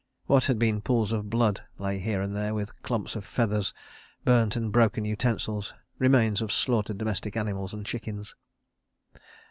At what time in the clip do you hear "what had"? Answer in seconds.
0.25-0.57